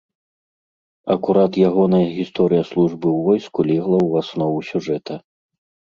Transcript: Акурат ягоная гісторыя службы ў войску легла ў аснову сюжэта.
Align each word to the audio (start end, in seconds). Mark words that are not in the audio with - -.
Акурат 1.15 1.53
ягоная 1.69 2.01
гісторыя 2.17 2.63
службы 2.73 3.07
ў 3.15 3.19
войску 3.31 3.59
легла 3.71 3.97
ў 4.07 4.11
аснову 4.27 4.59
сюжэта. 4.73 5.13